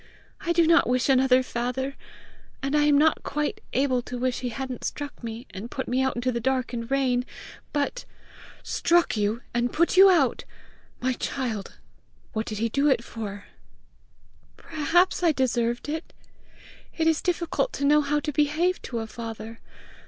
"I 0.39 0.51
do 0.51 0.65
not 0.65 0.89
wish 0.89 1.09
another 1.09 1.43
father; 1.43 1.95
and 2.63 2.75
I 2.75 2.85
am 2.85 2.97
not 2.97 3.21
quite 3.21 3.61
able 3.73 4.01
to 4.01 4.17
wish 4.17 4.39
he 4.39 4.49
hadn't 4.49 4.83
struck 4.83 5.23
me 5.23 5.45
and 5.51 5.69
put 5.69 5.87
me 5.87 6.01
out 6.01 6.15
into 6.15 6.31
the 6.31 6.39
dark 6.39 6.73
and 6.73 6.81
the 6.81 6.87
rain, 6.87 7.23
but" 7.71 8.05
"Struck 8.79 9.15
you 9.15 9.43
and 9.53 9.71
put 9.71 9.97
you 9.97 10.09
out! 10.09 10.43
My 11.01 11.13
child! 11.13 11.77
What 12.33 12.47
did 12.47 12.57
he 12.57 12.67
do 12.69 12.89
it 12.89 13.03
for?" 13.03 13.45
"Perhaps 14.57 15.21
I 15.21 15.31
deserved 15.31 15.87
it: 15.87 16.13
it 16.97 17.05
is 17.05 17.21
difficult 17.21 17.71
to 17.73 17.85
know 17.85 18.01
how 18.01 18.19
to 18.21 18.31
behave 18.31 18.81
to 18.81 19.01
a 19.01 19.05
father! 19.05 19.59